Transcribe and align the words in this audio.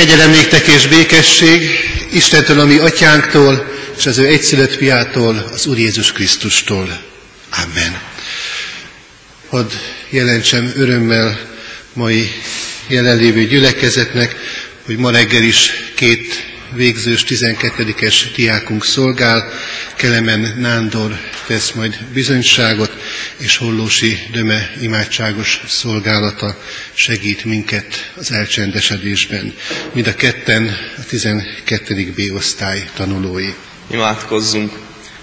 Kegyelem 0.00 0.30
néktek 0.30 0.66
és 0.66 0.86
békesség 0.86 1.70
Istentől, 2.12 2.60
ami 2.60 2.78
atyánktól, 2.78 3.72
és 3.98 4.06
az 4.06 4.18
ő 4.18 4.26
egyszülött 4.26 4.74
fiától, 4.74 5.50
az 5.52 5.66
Úr 5.66 5.78
Jézus 5.78 6.12
Krisztustól. 6.12 7.02
Amen. 7.50 8.00
Hadd 9.48 9.70
jelentsem 10.10 10.72
örömmel 10.76 11.40
mai 11.92 12.30
jelenlévő 12.86 13.46
gyülekezetnek, 13.46 14.36
hogy 14.84 14.96
ma 14.96 15.10
reggel 15.10 15.42
is 15.42 15.72
két 15.94 16.49
végzős 16.72 17.24
12-es 17.28 18.14
diákunk 18.36 18.84
szolgál, 18.84 19.52
Kelemen 19.96 20.54
Nándor 20.58 21.20
tesz 21.46 21.72
majd 21.72 21.98
bizonyságot, 22.12 22.92
és 23.36 23.56
Hollósi 23.56 24.18
Döme 24.32 24.70
imádságos 24.80 25.60
szolgálata 25.66 26.58
segít 26.92 27.44
minket 27.44 28.12
az 28.16 28.32
elcsendesedésben. 28.32 29.54
Mind 29.92 30.06
a 30.06 30.14
ketten 30.14 30.76
a 30.98 31.04
12. 31.08 32.12
B 32.16 32.34
osztály 32.34 32.88
tanulói. 32.94 33.48
Imádkozzunk! 33.90 34.72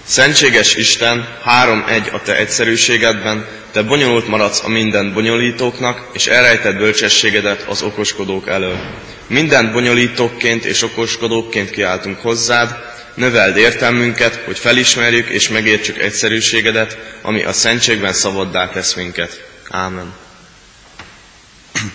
Szentséges 0.04 0.74
Isten, 0.74 1.28
három-egy 1.42 2.08
a 2.12 2.22
Te 2.22 2.36
egyszerűségedben, 2.36 3.46
Te 3.72 3.82
bonyolult 3.82 4.28
maradsz 4.28 4.64
a 4.64 4.68
minden 4.68 5.12
bonyolítóknak, 5.12 6.10
és 6.12 6.26
elrejted 6.26 6.76
bölcsességedet 6.76 7.64
az 7.68 7.82
okoskodók 7.82 8.48
elől. 8.48 8.78
Minden 9.28 9.72
bonyolítókként 9.72 10.64
és 10.64 10.82
okoskodókként 10.82 11.70
kiáltunk 11.70 12.20
hozzád, 12.20 12.76
növeld 13.14 13.56
értelmünket, 13.56 14.42
hogy 14.44 14.58
felismerjük 14.58 15.28
és 15.28 15.48
megértsük 15.48 15.98
egyszerűségedet, 15.98 16.98
ami 17.22 17.42
a 17.44 17.52
szentségben 17.52 18.12
szabaddá 18.12 18.68
tesz 18.70 18.94
minket. 18.94 19.44
Ámen. 19.68 20.12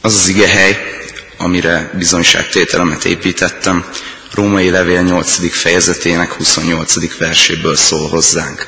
Az 0.00 0.14
az 0.14 0.28
ige 0.28 0.48
hely, 0.48 0.98
amire 1.36 1.90
bizonyságtételemet 1.94 3.04
építettem, 3.04 3.84
Római 4.32 4.70
Levél 4.70 5.02
8. 5.02 5.50
fejezetének 5.50 6.32
28. 6.32 7.18
verséből 7.18 7.76
szól 7.76 8.08
hozzánk. 8.08 8.66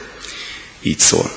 Így 0.83 0.99
szól. 0.99 1.31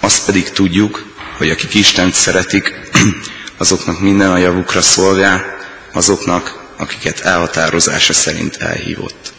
Azt 0.00 0.24
pedig 0.24 0.50
tudjuk, 0.50 1.04
hogy 1.36 1.50
akik 1.50 1.74
Istent 1.74 2.14
szeretik, 2.14 2.74
azoknak 3.56 4.00
minden 4.00 4.30
a 4.30 4.38
javukra 4.38 4.82
szolgál, 4.82 5.56
azoknak, 5.92 6.62
akiket 6.76 7.20
elhatározása 7.20 8.12
szerint 8.12 8.56
elhívott. 8.56 9.32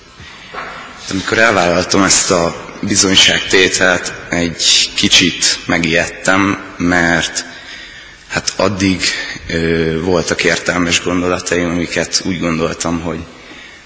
Amikor 1.09 1.38
elvállaltam 1.38 2.03
ezt 2.03 2.31
a 2.31 2.66
bizonyságtételt, 2.81 4.13
egy 4.30 4.91
kicsit 4.95 5.59
megijedtem, 5.66 6.63
mert 6.77 7.45
hát 8.27 8.53
addig 8.55 9.02
ö, 9.47 9.99
voltak 10.02 10.44
értelmes 10.44 11.03
gondolataim, 11.03 11.69
amiket 11.69 12.22
úgy 12.25 12.39
gondoltam, 12.39 13.02
hogy 13.02 13.19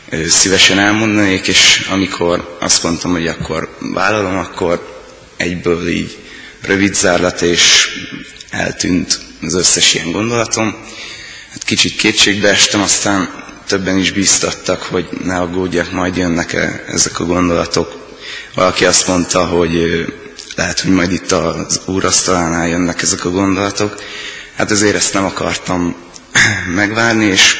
ö, 0.10 0.28
szívesen 0.28 0.80
elmondanék, 0.80 1.48
és 1.48 1.88
amikor 1.92 2.58
azt 2.60 2.84
mondtam, 2.84 3.12
hogy 3.12 3.28
akkor 3.28 3.76
vállalom, 3.80 4.38
akkor 4.38 5.04
egyből 5.38 5.88
így 5.88 6.18
rövid 6.62 6.96
zárlat, 6.96 7.42
és 7.42 7.90
eltűnt 8.50 9.20
az 9.42 9.54
összes 9.54 9.94
ilyen 9.94 10.12
gondolatom. 10.12 10.76
Hát 11.52 11.64
kicsit 11.64 11.96
kétségbe 11.96 12.50
estem, 12.50 12.82
aztán 12.82 13.48
többen 13.68 13.98
is 13.98 14.12
bíztattak, 14.12 14.82
hogy 14.82 15.08
ne 15.24 15.38
aggódjak, 15.38 15.92
majd 15.92 16.16
jönnek 16.16 16.54
-e 16.54 16.84
ezek 16.88 17.20
a 17.20 17.26
gondolatok. 17.26 18.08
Valaki 18.54 18.86
azt 18.86 19.08
mondta, 19.08 19.46
hogy 19.46 20.06
lehet, 20.56 20.80
hogy 20.80 20.92
majd 20.92 21.12
itt 21.12 21.32
az 21.32 21.82
úrasztalánál 21.86 22.68
jönnek 22.68 23.02
ezek 23.02 23.26
a 23.26 23.30
gondolatok. 23.30 24.04
Hát 24.56 24.72
ezért 24.72 24.96
ezt 24.96 25.14
nem 25.14 25.26
akartam 25.26 25.96
megvárni, 26.76 27.26
és 27.26 27.56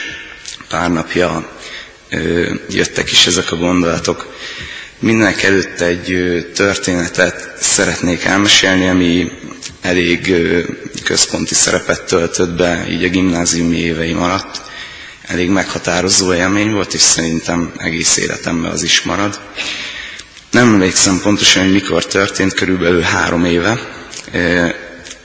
pár 0.70 0.92
napja 0.92 1.50
jöttek 2.70 3.12
is 3.12 3.28
ezek 3.28 3.52
a 3.52 3.56
gondolatok. 3.56 4.36
Mindenek 5.00 5.44
előtt 5.44 5.80
egy 5.82 6.16
történetet 6.56 7.54
szeretnék 7.60 8.24
elmesélni, 8.24 8.88
ami 8.88 9.32
elég 9.82 10.34
központi 11.10 11.54
szerepet 11.54 12.02
töltött 12.02 12.50
be 12.50 12.86
így 12.90 13.04
a 13.04 13.10
gimnáziumi 13.10 13.78
éveim 13.78 14.22
alatt. 14.22 14.62
Elég 15.22 15.50
meghatározó 15.50 16.34
élmény 16.34 16.72
volt, 16.72 16.94
és 16.94 17.02
szerintem 17.02 17.74
egész 17.78 18.18
életemben 18.18 18.72
az 18.72 18.84
is 18.84 19.02
marad. 19.02 19.40
Nem 20.52 20.74
emlékszem 20.74 21.20
pontosan, 21.22 21.64
hogy 21.64 21.72
mikor 21.72 22.06
történt, 22.06 22.54
körülbelül 22.54 23.02
három 23.02 23.46
éve, 23.46 23.80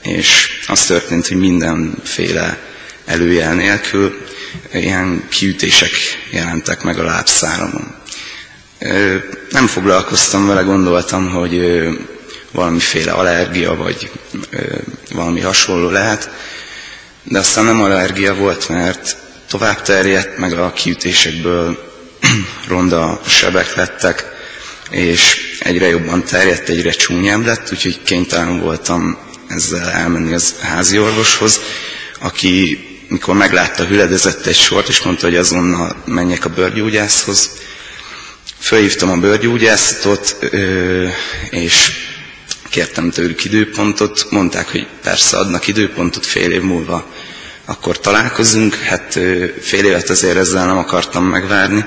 és 0.01 0.47
az 0.67 0.85
történt, 0.85 1.27
hogy 1.27 1.37
mindenféle 1.37 2.57
előjel 3.05 3.53
nélkül 3.53 4.25
ilyen 4.73 5.27
kiütések 5.29 5.91
jelentek 6.31 6.83
meg 6.83 6.99
a 6.99 7.03
lábszáramon. 7.03 7.95
Nem 9.49 9.67
foglalkoztam 9.67 10.47
vele, 10.47 10.61
gondoltam, 10.61 11.29
hogy 11.29 11.83
valamiféle 12.55 13.11
allergia, 13.11 13.75
vagy 13.75 14.11
valami 15.11 15.39
hasonló 15.39 15.89
lehet, 15.89 16.29
de 17.23 17.39
aztán 17.39 17.65
nem 17.65 17.81
allergia 17.81 18.35
volt, 18.35 18.69
mert 18.69 19.17
tovább 19.49 19.81
terjedt, 19.81 20.37
meg 20.37 20.53
a 20.53 20.73
kiütésekből 20.73 21.93
ronda 22.67 23.21
sebek 23.27 23.75
lettek, 23.75 24.33
és 24.89 25.37
egyre 25.59 25.87
jobban 25.87 26.23
terjedt, 26.23 26.69
egyre 26.69 26.91
csúnyább 26.91 27.45
lett, 27.45 27.71
úgyhogy 27.71 28.03
kénytelen 28.03 28.59
voltam 28.59 29.17
ezzel 29.47 29.89
elmenni 29.89 30.33
az 30.33 30.55
házi 30.61 30.99
orvoshoz, 30.99 31.59
aki 32.19 32.79
mikor 33.07 33.35
meglátta, 33.35 33.85
hüledezett 33.85 34.45
egy 34.45 34.55
sort, 34.55 34.87
és 34.87 35.01
mondta, 35.01 35.25
hogy 35.25 35.35
azonnal 35.35 35.95
menjek 36.05 36.45
a 36.45 36.49
bőrgyógyászhoz. 36.49 37.49
Fölhívtam 38.59 39.09
a 39.09 39.15
bőrgyógyászatot, 39.17 40.37
és 41.49 41.91
kértem 42.75 43.09
tőlük 43.09 43.45
időpontot, 43.45 44.27
mondták, 44.29 44.71
hogy 44.71 44.87
persze 45.03 45.37
adnak 45.37 45.67
időpontot, 45.67 46.25
fél 46.25 46.51
év 46.51 46.61
múlva 46.61 47.11
akkor 47.65 47.99
találkozunk. 47.99 48.75
Hát 48.75 49.19
fél 49.61 49.85
évet 49.85 50.09
azért 50.09 50.37
ezzel 50.37 50.65
nem 50.65 50.77
akartam 50.77 51.25
megvárni. 51.25 51.85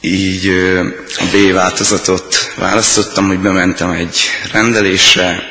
Így 0.00 0.48
a 1.16 1.24
B 1.32 1.52
változatot 1.52 2.52
választottam, 2.56 3.26
hogy 3.26 3.38
bementem 3.38 3.90
egy 3.90 4.18
rendelésre, 4.52 5.42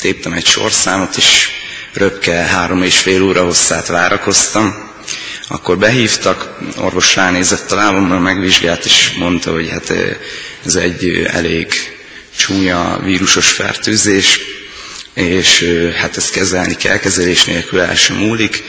téptem 0.00 0.32
egy 0.32 0.46
sorszámot, 0.46 1.16
és 1.16 1.48
röpke 1.92 2.34
három 2.34 2.82
és 2.82 2.98
fél 2.98 3.22
óra 3.22 3.44
hosszát 3.44 3.86
várakoztam. 3.86 4.74
Akkor 5.48 5.78
behívtak, 5.78 6.58
orvos 6.76 7.14
ránézett 7.14 7.72
a 7.72 7.74
lábamra, 7.74 8.18
megvizsgált, 8.18 8.84
és 8.84 9.12
mondta, 9.18 9.52
hogy 9.52 9.70
hát 9.70 9.92
ez 10.64 10.74
egy 10.74 11.28
elég 11.32 11.97
csúnya 12.38 13.00
vírusos 13.04 13.48
fertőzés, 13.48 14.40
és 15.14 15.64
hát 15.96 16.16
ezt 16.16 16.30
kezelni 16.30 16.76
kell, 16.76 16.98
kezelés 16.98 17.44
nélkül 17.44 17.80
el 17.80 17.94
sem 17.94 18.16
múlik, 18.16 18.62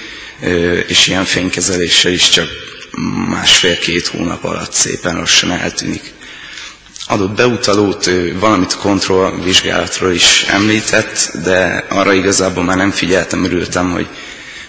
és 0.88 1.08
ilyen 1.08 1.26
fénykezeléssel 1.26 2.12
is 2.12 2.30
csak 2.30 2.48
másfél-két 3.30 4.08
hónap 4.08 4.44
alatt 4.44 4.74
szépen 4.74 5.16
lassan 5.16 5.52
eltűnik. 5.52 6.14
Adott 7.08 7.36
beutalót, 7.36 8.10
valamit 8.40 8.76
kontrollvizsgálatról 8.76 10.12
is 10.12 10.46
említett, 10.48 11.32
de 11.44 11.86
arra 11.90 12.14
igazából 12.14 12.64
már 12.64 12.78
nem 12.78 12.92
figyeltem, 12.92 13.44
örültem, 13.44 13.92
hogy 13.92 14.08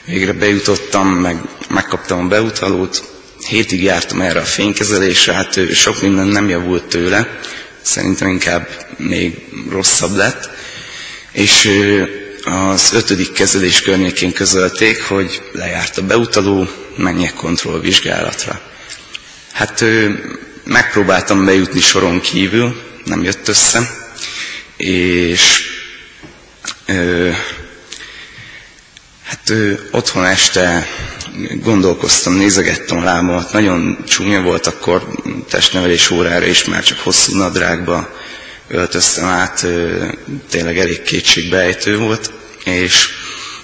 végre 0.05 0.33
bejutottam, 0.33 1.09
meg 1.09 1.37
megkaptam 1.69 2.19
a 2.19 2.29
beutalót, 2.29 3.05
hétig 3.49 3.83
jártam 3.83 4.21
erre 4.21 4.41
a 4.41 4.45
fénykezelésre, 4.45 5.33
hát 5.33 5.75
sok 5.75 6.03
minden 6.03 6.27
nem 6.27 6.49
javult 6.49 6.85
tőle, 6.85 7.39
szerintem 7.91 8.29
inkább 8.29 8.69
még 8.97 9.47
rosszabb 9.71 10.17
lett, 10.17 10.51
és 11.33 11.69
az 12.45 12.93
ötödik 12.93 13.33
kezelés 13.33 13.81
környékén 13.81 14.33
közölték, 14.33 15.03
hogy 15.03 15.43
lejárt 15.53 15.99
a 15.99 16.03
beutaló, 16.03 16.69
menjek 16.97 17.35
kontrollvizsgálatra. 17.35 18.61
Hát 19.53 19.85
megpróbáltam 20.65 21.45
bejutni 21.45 21.81
soron 21.81 22.21
kívül, 22.21 22.83
nem 23.05 23.23
jött 23.23 23.49
össze, 23.49 23.91
és 24.77 25.63
hát 29.25 29.53
otthon 29.91 30.25
este 30.25 30.87
gondolkoztam, 31.63 32.35
nézegettem 32.35 32.99
a 32.99 33.03
lábamat, 33.03 33.53
nagyon 33.53 34.05
csúnya 34.07 34.43
volt 34.43 34.67
akkor 34.67 35.07
testnevelés 35.49 36.11
órára 36.11 36.47
is, 36.47 36.65
már 36.65 36.83
csak 36.83 36.99
hosszú 36.99 37.37
nadrágba 37.37 38.11
öltöztem 38.69 39.25
át, 39.25 39.67
tényleg 40.51 40.79
elég 40.79 41.03
kétségbejtő 41.03 41.99
volt, 41.99 42.33
és 42.65 43.09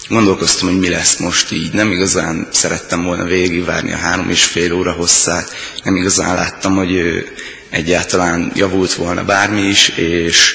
gondolkoztam, 0.08 0.69
hogy 0.69 0.78
mi 0.78 0.88
lesz 0.88 1.17
most 1.17 1.52
így. 1.52 1.73
Nem 1.73 1.90
igazán 1.90 2.49
szerettem 2.52 3.02
volna 3.02 3.25
végigvárni 3.25 3.93
a 3.93 3.96
három 3.96 4.31
és 4.31 4.44
fél 4.44 4.73
óra 4.73 4.93
hosszát, 4.93 5.50
nem 5.82 5.96
igazán 5.96 6.34
láttam, 6.34 6.76
hogy 6.76 7.25
egyáltalán 7.70 8.52
javult 8.55 8.94
volna 8.94 9.25
bármi 9.25 9.61
is, 9.61 9.88
és 9.88 10.55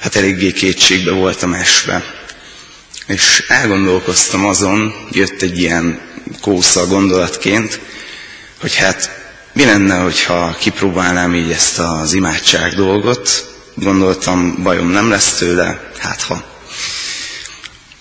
hát 0.00 0.16
eléggé 0.16 0.52
kétségbe 0.52 1.10
voltam 1.10 1.52
esve. 1.52 2.04
És 3.06 3.44
elgondolkoztam 3.48 4.46
azon, 4.46 4.94
jött 5.12 5.42
egy 5.42 5.58
ilyen 5.58 6.00
kósza 6.40 6.86
gondolatként, 6.86 7.80
hogy 8.60 8.74
hát 8.74 9.22
mi 9.52 9.64
lenne, 9.64 9.98
hogyha 9.98 10.56
kipróbálnám 10.58 11.34
így 11.34 11.50
ezt 11.50 11.78
az 11.78 12.12
imádság 12.12 12.74
dolgot, 12.74 13.54
gondoltam, 13.74 14.62
bajom 14.62 14.88
nem 14.88 15.10
lesz 15.10 15.32
tőle, 15.32 15.90
hát 15.98 16.22
ha. 16.22 16.44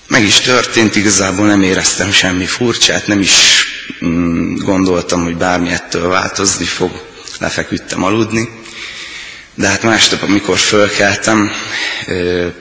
Meg 0.07 0.23
is 0.23 0.39
történt, 0.39 0.95
igazából 0.95 1.47
nem 1.47 1.61
éreztem 1.61 2.11
semmi 2.11 2.45
furcsát, 2.45 3.07
nem 3.07 3.19
is 3.19 3.65
mm, 4.05 4.55
gondoltam, 4.55 5.23
hogy 5.23 5.37
bármi 5.37 5.69
ettől 5.69 6.07
változni 6.07 6.65
fog, 6.65 6.91
lefeküdtem 7.39 8.03
aludni. 8.03 8.49
De 9.55 9.67
hát 9.67 9.83
másnap, 9.83 10.21
amikor 10.21 10.57
fölkeltem, 10.57 11.51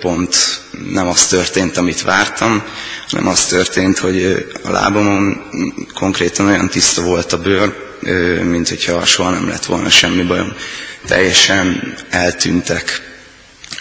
pont 0.00 0.61
nem 0.90 1.06
az 1.06 1.26
történt, 1.26 1.76
amit 1.76 2.02
vártam, 2.02 2.62
hanem 3.10 3.28
az 3.28 3.46
történt, 3.46 3.98
hogy 3.98 4.46
a 4.62 4.70
lábamon 4.70 5.42
konkrétan 5.94 6.46
olyan 6.46 6.68
tiszta 6.68 7.02
volt 7.02 7.32
a 7.32 7.38
bőr, 7.38 7.74
mint 8.44 8.68
hogyha 8.68 9.04
soha 9.04 9.30
nem 9.30 9.48
lett 9.48 9.64
volna 9.64 9.90
semmi 9.90 10.22
bajom. 10.22 10.52
Teljesen 11.06 11.94
eltűntek 12.10 13.10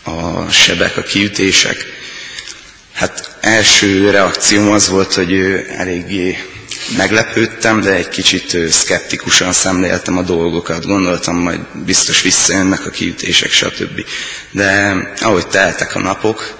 a 0.03 0.49
sebek, 0.49 0.97
a 0.97 1.01
kiütések. 1.01 1.85
Hát 2.93 3.37
első 3.41 4.09
reakcióm 4.09 4.71
az 4.71 4.89
volt, 4.89 5.13
hogy 5.13 5.33
eléggé 5.77 6.37
meglepődtem, 6.97 7.81
de 7.81 7.93
egy 7.93 8.09
kicsit 8.09 8.57
szkeptikusan 8.71 9.53
szemléltem 9.53 10.17
a 10.17 10.21
dolgokat. 10.21 10.85
Gondoltam, 10.85 11.35
majd 11.35 11.59
biztos 11.85 12.21
visszajönnek 12.21 12.85
a 12.85 12.89
kiütések, 12.89 13.51
stb. 13.51 14.05
De 14.51 14.95
ahogy 15.19 15.47
teltek 15.47 15.95
a 15.95 15.99
napok, 15.99 16.59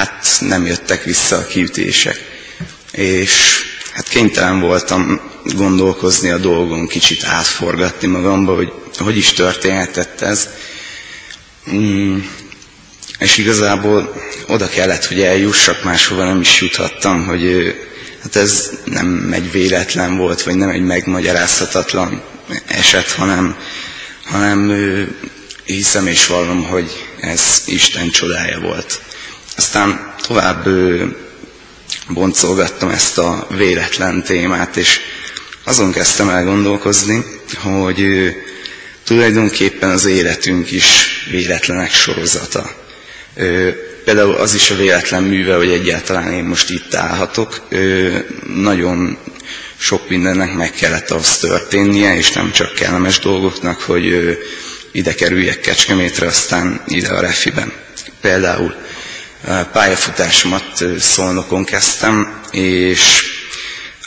hát 0.00 0.36
nem 0.40 0.66
jöttek 0.66 1.04
vissza 1.04 1.36
a 1.36 1.46
kiütések. 1.46 2.20
És 2.92 3.62
hát 3.92 4.08
kénytelen 4.08 4.60
voltam 4.60 5.20
gondolkozni 5.44 6.30
a 6.30 6.38
dolgon, 6.38 6.86
kicsit 6.86 7.24
átforgatni 7.24 8.06
magamba, 8.06 8.54
hogy 8.54 8.72
hogy 8.98 9.16
is 9.16 9.32
történhetett 9.32 10.20
ez. 10.20 10.48
Mm, 11.70 12.18
és 13.18 13.36
igazából 13.36 14.14
oda 14.46 14.68
kellett, 14.68 15.04
hogy 15.04 15.20
eljussak, 15.20 15.84
máshova 15.84 16.24
nem 16.24 16.40
is 16.40 16.60
juthattam, 16.60 17.26
hogy 17.26 17.74
hát 18.22 18.36
ez 18.36 18.70
nem 18.84 19.30
egy 19.32 19.52
véletlen 19.52 20.16
volt, 20.16 20.42
vagy 20.42 20.54
nem 20.54 20.68
egy 20.68 20.84
megmagyarázhatatlan 20.84 22.22
eset, 22.66 23.10
hanem, 23.10 23.56
hanem 24.24 24.72
hiszem 25.64 26.06
és 26.06 26.26
vallom, 26.26 26.64
hogy 26.64 27.06
ez 27.20 27.62
Isten 27.66 28.10
csodája 28.10 28.60
volt. 28.60 29.00
Aztán 29.60 30.14
tovább 30.26 30.68
boncolgattam 32.08 32.88
ezt 32.88 33.18
a 33.18 33.46
véletlen 33.56 34.22
témát, 34.22 34.76
és 34.76 35.00
azon 35.64 35.92
kezdtem 35.92 36.28
el 36.28 36.44
gondolkozni, 36.44 37.24
hogy 37.62 38.30
tulajdonképpen 39.04 39.90
az 39.90 40.04
életünk 40.04 40.70
is 40.70 40.84
véletlenek 41.30 41.92
sorozata. 41.92 42.70
Például 44.04 44.34
az 44.34 44.54
is 44.54 44.70
a 44.70 44.76
véletlen 44.76 45.22
műve, 45.22 45.54
hogy 45.54 45.70
egyáltalán 45.70 46.32
én 46.32 46.44
most 46.44 46.70
itt 46.70 46.94
állhatok. 46.94 47.60
Nagyon 48.54 49.18
sok 49.76 50.08
mindennek 50.08 50.54
meg 50.54 50.70
kellett 50.70 51.10
az 51.10 51.36
történnie, 51.36 52.16
és 52.16 52.32
nem 52.32 52.52
csak 52.52 52.74
kellemes 52.74 53.18
dolgoknak, 53.18 53.80
hogy 53.80 54.38
ide 54.92 55.14
kerüljek 55.14 55.60
Kecskemétre, 55.60 56.26
aztán 56.26 56.82
ide 56.86 57.08
a 57.08 57.20
refiben. 57.20 57.72
Például 58.20 58.74
pályafutásomat 59.72 60.84
Szolnokon 60.98 61.64
kezdtem, 61.64 62.40
és 62.50 63.22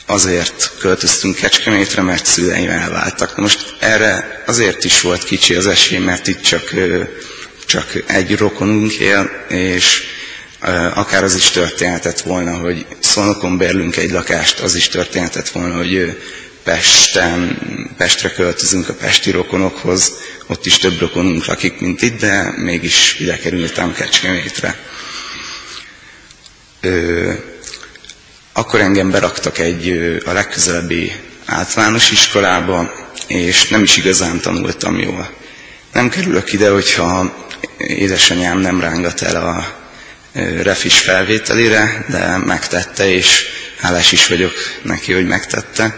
azért 0.05 0.71
költöztünk 0.79 1.35
Kecskemétre, 1.35 2.01
mert 2.01 2.25
szüleim 2.25 2.69
elváltak. 2.69 3.37
Most 3.37 3.75
erre 3.79 4.43
azért 4.45 4.83
is 4.83 5.01
volt 5.01 5.23
kicsi 5.23 5.55
az 5.55 5.67
esély, 5.67 5.97
mert 5.97 6.27
itt 6.27 6.41
csak, 6.41 6.73
csak 7.65 7.93
egy 8.07 8.37
rokonunk 8.37 8.93
él, 8.93 9.29
és 9.47 10.03
akár 10.93 11.23
az 11.23 11.35
is 11.35 11.49
történhetett 11.49 12.19
volna, 12.21 12.57
hogy 12.57 12.85
Szolnokon 12.99 13.57
bérlünk 13.57 13.97
egy 13.97 14.11
lakást, 14.11 14.59
az 14.59 14.75
is 14.75 14.87
történhetett 14.87 15.49
volna, 15.49 15.75
hogy 15.75 16.17
Pesten, 16.63 17.59
Pestre 17.97 18.31
költözünk 18.31 18.89
a 18.89 18.93
pesti 18.93 19.31
rokonokhoz, 19.31 20.13
ott 20.47 20.65
is 20.65 20.77
több 20.77 20.99
rokonunk 20.99 21.45
lakik, 21.45 21.79
mint 21.79 22.01
itt, 22.01 22.19
de 22.19 22.53
mégis 22.57 23.19
ide 23.19 23.37
kerültem 23.37 23.93
Kecskemétre. 23.93 24.77
Ö, 26.85 27.31
akkor 28.53 28.79
engem 28.79 29.11
beraktak 29.11 29.57
egy 29.57 29.89
a 30.25 30.31
legközelebbi 30.31 31.11
általános 31.45 32.11
iskolába, 32.11 32.91
és 33.27 33.67
nem 33.67 33.83
is 33.83 33.97
igazán 33.97 34.39
tanultam 34.39 34.99
jól. 34.99 35.33
Nem 35.93 36.09
kerülök 36.09 36.53
ide, 36.53 36.69
hogyha 36.69 37.35
édesanyám 37.77 38.59
nem 38.59 38.81
rángat 38.81 39.21
el 39.21 39.35
a 39.35 39.81
refis 40.61 40.99
felvételire, 40.99 42.05
de 42.09 42.37
megtette, 42.37 43.11
és 43.11 43.45
hálás 43.79 44.11
is 44.11 44.27
vagyok 44.27 44.53
neki, 44.81 45.13
hogy 45.13 45.27
megtette, 45.27 45.97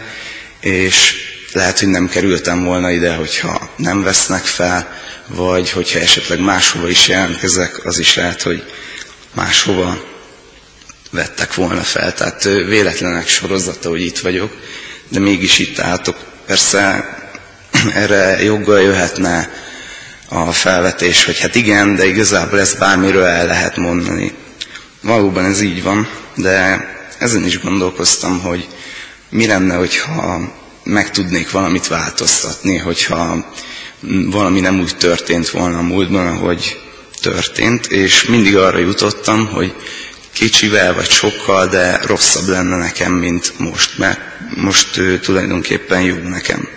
és 0.60 1.14
lehet, 1.52 1.78
hogy 1.78 1.88
nem 1.88 2.08
kerültem 2.08 2.64
volna 2.64 2.90
ide, 2.90 3.14
hogyha 3.14 3.70
nem 3.76 4.02
vesznek 4.02 4.44
fel, 4.44 4.98
vagy 5.26 5.70
hogyha 5.70 5.98
esetleg 5.98 6.40
máshova 6.40 6.88
is 6.88 7.08
jelentkezek, 7.08 7.84
az 7.84 7.98
is 7.98 8.14
lehet, 8.14 8.42
hogy 8.42 8.72
máshova 9.34 10.14
vettek 11.10 11.54
volna 11.54 11.80
fel. 11.80 12.14
Tehát 12.14 12.42
véletlenek 12.42 13.28
sorozata, 13.28 13.88
hogy 13.88 14.00
itt 14.00 14.18
vagyok, 14.18 14.56
de 15.08 15.18
mégis 15.18 15.58
itt 15.58 15.78
álltok. 15.78 16.16
Persze 16.46 17.08
erre 17.94 18.42
joggal 18.42 18.80
jöhetne 18.80 19.50
a 20.28 20.52
felvetés, 20.52 21.24
hogy 21.24 21.40
hát 21.40 21.54
igen, 21.54 21.96
de 21.96 22.06
igazából 22.06 22.60
ezt 22.60 22.78
bármiről 22.78 23.24
el 23.24 23.46
lehet 23.46 23.76
mondani. 23.76 24.32
Valóban 25.00 25.44
ez 25.44 25.60
így 25.60 25.82
van, 25.82 26.08
de 26.34 26.86
ezen 27.18 27.44
is 27.44 27.60
gondolkoztam, 27.60 28.40
hogy 28.40 28.68
mi 29.30 29.46
lenne, 29.46 29.74
hogyha 29.74 30.54
meg 30.84 31.10
tudnék 31.10 31.50
valamit 31.50 31.86
változtatni, 31.86 32.76
hogyha 32.76 33.52
valami 34.26 34.60
nem 34.60 34.80
úgy 34.80 34.96
történt 34.96 35.48
volna 35.50 35.78
a 35.78 35.82
múltban, 35.82 36.26
ahogy 36.26 36.80
történt, 37.20 37.86
és 37.86 38.24
mindig 38.24 38.56
arra 38.56 38.78
jutottam, 38.78 39.46
hogy 39.46 39.74
kicsivel 40.38 40.94
vagy 40.94 41.10
sokkal, 41.10 41.66
de 41.66 42.00
rosszabb 42.02 42.48
lenne 42.48 42.76
nekem, 42.76 43.12
mint 43.12 43.58
most, 43.58 43.98
mert 43.98 44.20
most 44.54 44.96
uh, 44.96 45.20
tulajdonképpen 45.20 46.00
jó 46.00 46.14
nekem. 46.14 46.68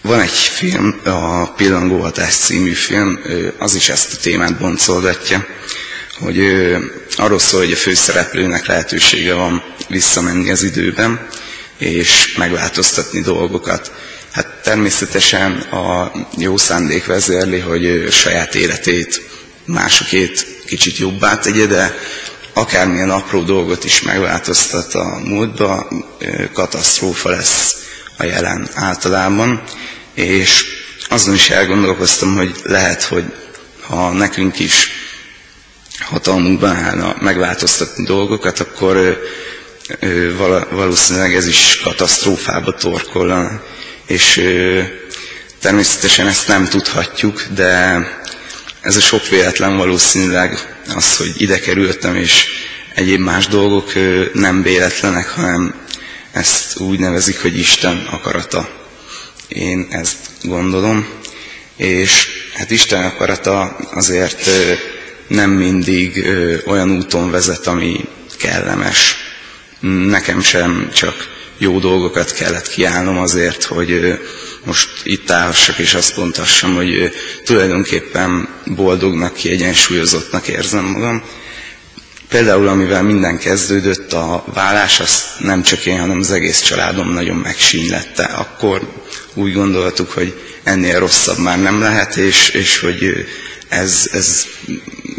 Van 0.00 0.20
egy 0.20 0.30
film, 0.30 1.00
a 1.04 1.52
Pillangóhatás 1.52 2.34
című 2.34 2.72
film, 2.72 3.18
az 3.58 3.74
is 3.74 3.88
ezt 3.88 4.12
a 4.12 4.16
témát 4.16 4.58
boncolgatja, 4.58 5.46
hogy 6.18 6.40
arról 7.16 7.38
szól, 7.38 7.60
hogy 7.60 7.72
a 7.72 7.76
főszereplőnek 7.76 8.66
lehetősége 8.66 9.34
van 9.34 9.62
visszamenni 9.88 10.50
az 10.50 10.62
időben, 10.62 11.28
és 11.78 12.34
megváltoztatni 12.36 13.20
dolgokat. 13.20 13.92
Hát 14.32 14.46
természetesen 14.62 15.52
a 15.56 16.12
jó 16.38 16.56
szándék 16.56 17.06
vezérli, 17.06 17.58
hogy 17.58 18.06
saját 18.10 18.54
életét, 18.54 19.22
másokét 19.64 20.46
kicsit 20.66 20.98
jobbá 20.98 21.38
tegye, 21.38 21.66
de 21.66 21.98
akármilyen 22.52 23.10
apró 23.10 23.42
dolgot 23.42 23.84
is 23.84 24.02
megváltoztat 24.02 24.94
a 24.94 25.20
múltba, 25.24 25.88
katasztrófa 26.52 27.28
lesz 27.28 27.76
a 28.16 28.24
jelen 28.24 28.68
általában, 28.74 29.62
és 30.14 30.64
azon 31.08 31.34
is 31.34 31.50
elgondolkoztam, 31.50 32.36
hogy 32.36 32.60
lehet, 32.64 33.02
hogy 33.02 33.24
ha 33.86 34.12
nekünk 34.12 34.58
is 34.58 34.88
hatalmunkban 35.98 36.76
állna 36.76 37.16
megváltoztatni 37.20 38.04
dolgokat, 38.04 38.60
akkor 38.60 39.20
valószínűleg 40.70 41.34
ez 41.34 41.46
is 41.46 41.80
katasztrófába 41.84 42.74
torkolna, 42.74 43.62
és 44.06 44.42
természetesen 45.60 46.26
ezt 46.26 46.48
nem 46.48 46.68
tudhatjuk, 46.68 47.42
de 47.54 48.00
ez 48.80 48.96
a 48.96 49.00
sok 49.00 49.28
véletlen 49.28 49.76
valószínűleg 49.76 50.71
az, 50.94 51.16
hogy 51.16 51.32
ide 51.36 51.58
kerültem, 51.58 52.16
és 52.16 52.46
egyéb 52.94 53.20
más 53.20 53.46
dolgok 53.46 53.92
nem 54.32 54.62
véletlenek, 54.62 55.28
hanem 55.28 55.74
ezt 56.32 56.80
úgy 56.80 56.98
nevezik, 56.98 57.42
hogy 57.42 57.58
Isten 57.58 58.06
akarata. 58.10 58.68
Én 59.48 59.86
ezt 59.90 60.16
gondolom, 60.42 61.06
és 61.76 62.28
hát 62.54 62.70
Isten 62.70 63.04
akarata 63.04 63.76
azért 63.94 64.50
nem 65.26 65.50
mindig 65.50 66.24
olyan 66.66 66.90
úton 66.90 67.30
vezet, 67.30 67.66
ami 67.66 68.08
kellemes. 68.38 69.16
Nekem 70.08 70.40
sem 70.40 70.90
csak 70.94 71.30
jó 71.58 71.78
dolgokat 71.78 72.32
kellett 72.32 72.68
kiállnom 72.68 73.18
azért, 73.18 73.64
hogy 73.64 74.20
most 74.64 74.88
itt 75.02 75.30
állhassak 75.30 75.78
és 75.78 75.94
azt 75.94 76.16
mondhassam, 76.16 76.74
hogy 76.74 77.12
tulajdonképpen 77.44 78.48
boldognak, 78.64 79.34
kiegyensúlyozottnak 79.34 80.48
érzem 80.48 80.84
magam. 80.84 81.22
Például, 82.28 82.68
amivel 82.68 83.02
minden 83.02 83.38
kezdődött, 83.38 84.12
a 84.12 84.44
vállás, 84.54 85.00
azt 85.00 85.24
nem 85.38 85.62
csak 85.62 85.86
én, 85.86 85.98
hanem 85.98 86.18
az 86.18 86.30
egész 86.30 86.60
családom 86.62 87.12
nagyon 87.12 87.36
megsínylette. 87.36 88.24
Akkor 88.24 88.88
úgy 89.34 89.52
gondoltuk, 89.52 90.10
hogy 90.10 90.40
ennél 90.62 90.98
rosszabb 90.98 91.38
már 91.38 91.60
nem 91.60 91.80
lehet, 91.80 92.16
és, 92.16 92.48
és 92.48 92.78
hogy 92.78 93.26
ez, 93.68 94.08
ez 94.12 94.46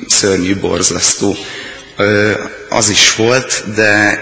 szörnyű, 0.07 0.55
borzasztó. 0.55 1.38
Az 2.69 2.89
is 2.89 3.15
volt, 3.15 3.63
de 3.75 4.19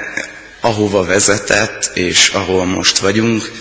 ahova 0.61 1.05
vezetett, 1.05 1.91
és 1.93 2.29
ahol 2.29 2.65
most 2.65 2.97
vagyunk, 2.97 3.51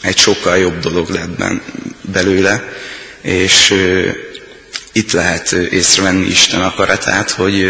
egy 0.00 0.18
sokkal 0.18 0.56
jobb 0.56 0.78
dolog 0.78 1.08
lett 1.08 1.60
belőle, 2.00 2.64
és 3.20 3.74
itt 4.92 5.12
lehet 5.12 5.52
észrevenni 5.52 6.26
Isten 6.26 6.60
akaratát, 6.60 7.30
hogy 7.30 7.66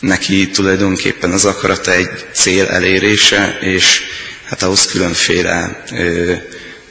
neki 0.00 0.50
tulajdonképpen 0.50 1.30
az 1.30 1.44
akarata 1.44 1.92
egy 1.92 2.26
cél 2.32 2.66
elérése, 2.66 3.58
és 3.60 4.02
hát 4.44 4.62
ahhoz 4.62 4.86
különféle, 4.86 5.84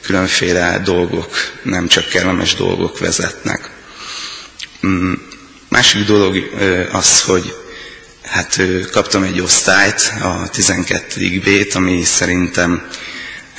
különféle 0.02 0.80
dolgok, 0.84 1.36
nem 1.62 1.88
csak 1.88 2.08
kellemes 2.08 2.54
dolgok 2.54 2.98
vezetnek. 2.98 3.70
Mm, 4.86 5.12
másik 5.68 6.04
dolog 6.04 6.50
az, 6.92 7.22
hogy 7.22 7.54
hát 8.22 8.60
kaptam 8.92 9.22
egy 9.22 9.40
osztályt, 9.40 10.12
a 10.22 10.48
12. 10.52 11.40
B-t, 11.44 11.74
ami 11.74 12.02
szerintem 12.04 12.88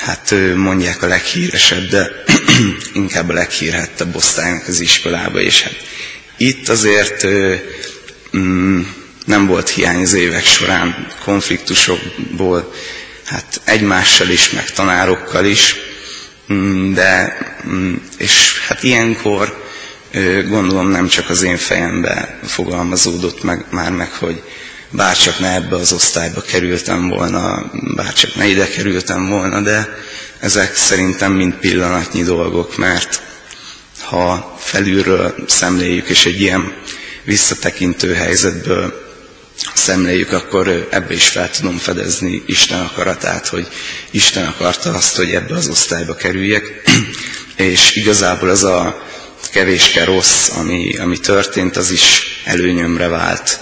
hát 0.02 0.34
mondják 0.56 1.02
a 1.02 1.08
leghíresebb, 1.08 1.90
de 1.90 2.12
inkább 2.94 3.30
a 3.30 3.34
leghírhettebb 3.34 4.16
osztálynak 4.16 4.68
az 4.68 4.80
iskolába, 4.80 5.40
és 5.40 5.62
hát 5.62 5.76
itt 6.38 6.70
azért 6.70 7.26
mm, 8.38 8.82
nem 9.26 9.48
volt 9.48 9.70
hiány 9.70 10.02
az 10.02 10.14
évek 10.14 10.46
során 10.46 11.08
konfliktusokból, 11.24 12.74
hát 13.26 13.62
egymással 13.64 14.30
is, 14.30 14.50
meg 14.50 14.72
tanárokkal 14.72 15.46
is, 15.46 15.76
mm, 16.54 16.94
de, 16.94 17.38
mm, 17.68 17.96
és 18.18 18.60
hát 18.68 18.84
ilyenkor 18.84 19.70
gondolom 20.48 20.90
nem 20.90 21.08
csak 21.08 21.30
az 21.30 21.42
én 21.42 21.58
fejembe 21.58 22.40
fogalmazódott 22.44 23.44
meg, 23.44 23.66
már 23.70 23.92
meg, 23.92 24.12
hogy 24.12 24.44
bárcsak 24.92 25.40
ne 25.40 25.54
ebbe 25.54 25.76
az 25.76 25.92
osztályba 25.92 26.42
kerültem 26.42 27.10
volna, 27.10 27.72
bárcsak 27.96 28.36
ne 28.36 28.48
ide 28.48 28.68
kerültem 28.68 29.30
volna, 29.30 29.62
de 29.62 29.98
ezek 30.40 30.76
szerintem 30.76 31.32
mind 31.32 31.54
pillanatnyi 31.54 32.24
dolgok, 32.24 32.78
mert 32.78 33.22
ha 34.04 34.56
felülről 34.60 35.36
szemléljük, 35.48 36.08
és 36.08 36.26
egy 36.26 36.42
ilyen 36.42 36.74
visszatekintő 37.24 38.14
helyzetből 38.14 39.10
szemléljük, 39.74 40.32
akkor 40.32 40.88
ebbe 40.92 41.14
is 41.14 41.28
fel 41.28 41.50
tudom 41.50 41.78
fedezni 41.78 42.44
Isten 42.46 42.80
akaratát, 42.80 43.48
hogy 43.48 43.68
Isten 44.12 44.46
akarta 44.46 44.94
azt, 44.94 45.16
hogy 45.16 45.32
ebbe 45.32 45.56
az 45.56 45.68
osztályba 45.68 46.16
kerüljek, 46.16 46.82
és 47.56 47.96
igazából 47.96 48.50
az 48.50 48.64
a 48.64 49.08
kevéske 49.52 50.06
rossz, 50.06 50.50
ami, 50.50 50.98
ami 50.98 51.20
történt, 51.20 51.78
az 51.78 51.92
is 51.92 52.22
előnyömre 52.46 53.08
vált 53.08 53.60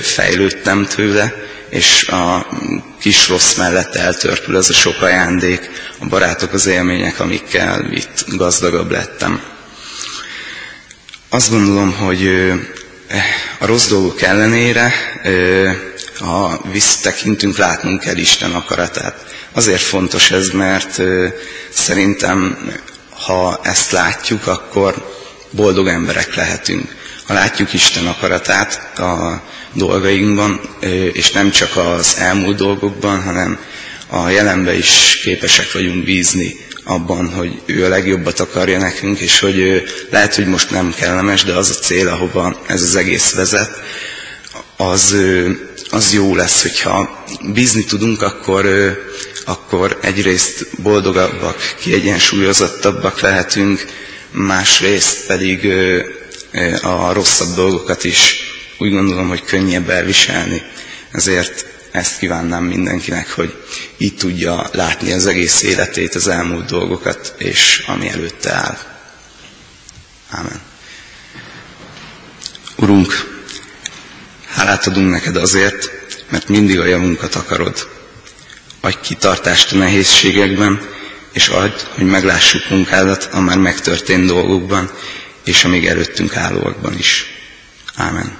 fejlődtem 0.00 0.86
tőle, 0.86 1.34
és 1.68 2.08
a 2.08 2.46
kis 3.00 3.28
rossz 3.28 3.54
mellett 3.54 3.94
eltörpül 3.94 4.56
az 4.56 4.70
a 4.70 4.72
sok 4.72 5.02
ajándék, 5.02 5.70
a 5.98 6.06
barátok, 6.06 6.52
az 6.52 6.66
élmények, 6.66 7.20
amikkel 7.20 7.92
itt 7.92 8.24
gazdagabb 8.26 8.90
lettem. 8.90 9.42
Azt 11.28 11.50
gondolom, 11.50 11.92
hogy 11.92 12.26
a 13.58 13.66
rossz 13.66 13.88
dolgok 13.88 14.22
ellenére, 14.22 14.92
ha 16.18 16.60
visszatekintünk, 16.72 17.56
látnunk 17.56 18.00
kell 18.00 18.16
Isten 18.16 18.52
akaratát. 18.52 19.34
Azért 19.52 19.82
fontos 19.82 20.30
ez, 20.30 20.48
mert 20.48 21.00
szerintem, 21.68 22.58
ha 23.10 23.60
ezt 23.62 23.90
látjuk, 23.90 24.46
akkor 24.46 25.14
boldog 25.50 25.88
emberek 25.88 26.34
lehetünk. 26.34 26.94
Ha 27.26 27.34
látjuk 27.34 27.72
Isten 27.72 28.06
akaratát, 28.06 28.98
a 28.98 29.42
dolgainkban, 29.72 30.60
és 31.12 31.30
nem 31.30 31.50
csak 31.50 31.76
az 31.76 32.16
elmúlt 32.18 32.56
dolgokban, 32.56 33.22
hanem 33.22 33.58
a 34.06 34.28
jelenben 34.28 34.74
is 34.74 35.20
képesek 35.22 35.72
vagyunk 35.72 36.04
bízni 36.04 36.56
abban, 36.84 37.28
hogy 37.28 37.60
ő 37.66 37.84
a 37.84 37.88
legjobbat 37.88 38.40
akarja 38.40 38.78
nekünk, 38.78 39.18
és 39.18 39.38
hogy 39.38 39.82
lehet, 40.10 40.34
hogy 40.34 40.46
most 40.46 40.70
nem 40.70 40.94
kellemes, 40.96 41.44
de 41.44 41.52
az 41.52 41.70
a 41.70 41.80
cél, 41.80 42.08
ahova 42.08 42.60
ez 42.66 42.82
az 42.82 42.96
egész 42.96 43.32
vezet, 43.34 43.70
az, 44.76 45.16
az 45.90 46.12
jó 46.12 46.34
lesz, 46.34 46.62
hogyha 46.62 47.24
bízni 47.52 47.84
tudunk, 47.84 48.22
akkor, 48.22 48.66
akkor 49.44 49.98
egyrészt 50.02 50.66
boldogabbak, 50.82 51.74
kiegyensúlyozottabbak 51.80 53.20
lehetünk, 53.20 53.86
másrészt 54.30 55.26
pedig 55.26 55.68
a 56.82 57.12
rosszabb 57.12 57.54
dolgokat 57.54 58.04
is 58.04 58.49
úgy 58.80 58.90
gondolom, 58.90 59.28
hogy 59.28 59.44
könnyebb 59.44 59.88
elviselni. 59.88 60.62
Ezért 61.10 61.66
ezt 61.90 62.18
kívánnám 62.18 62.64
mindenkinek, 62.64 63.30
hogy 63.30 63.64
így 63.96 64.16
tudja 64.16 64.68
látni 64.72 65.12
az 65.12 65.26
egész 65.26 65.62
életét, 65.62 66.14
az 66.14 66.28
elmúlt 66.28 66.66
dolgokat, 66.66 67.34
és 67.38 67.84
ami 67.86 68.08
előtte 68.08 68.52
áll. 68.52 68.78
Ámen. 70.30 70.60
Urunk, 72.76 73.40
hálát 74.46 74.86
adunk 74.86 75.10
neked 75.10 75.36
azért, 75.36 75.90
mert 76.28 76.48
mindig 76.48 76.78
a 76.78 76.86
javunkat 76.86 77.34
akarod. 77.34 77.88
Adj 78.80 78.96
kitartást 79.02 79.72
a 79.72 79.76
nehézségekben, 79.76 80.88
és 81.32 81.48
adj, 81.48 81.82
hogy 81.94 82.04
meglássuk 82.04 82.70
munkádat 82.70 83.28
a 83.32 83.40
már 83.40 83.58
megtörtént 83.58 84.26
dolgokban, 84.26 84.90
és 85.44 85.64
a 85.64 85.68
még 85.68 85.86
előttünk 85.86 86.36
állóakban 86.36 86.98
is. 86.98 87.26
Ámen. 87.94 88.39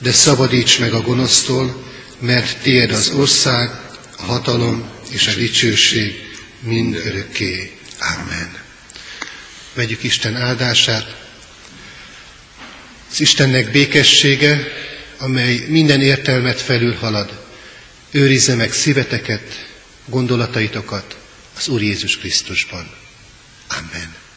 de 0.00 0.12
szabadíts 0.12 0.78
meg 0.78 0.92
a 0.92 1.00
gonosztól, 1.00 1.84
mert 2.18 2.62
tiéd 2.62 2.90
az 2.90 3.08
ország, 3.08 3.70
a 4.16 4.22
hatalom 4.22 4.90
és 5.10 5.26
a 5.26 5.34
dicsőség 5.34 6.14
mind 6.60 6.94
örökké. 6.94 7.78
Amen. 7.98 8.58
Vegyük 9.74 10.02
Isten 10.02 10.36
áldását. 10.36 11.16
Az 13.10 13.20
Istennek 13.20 13.70
békessége, 13.70 14.68
amely 15.18 15.64
minden 15.68 16.00
értelmet 16.00 16.60
felülhalad, 16.60 17.46
őrizze 18.10 18.54
meg 18.54 18.72
szíveteket, 18.72 19.68
gondolataitokat 20.06 21.16
az 21.56 21.68
Úr 21.68 21.82
Jézus 21.82 22.18
Krisztusban. 22.18 22.90
Amen. 23.68 24.19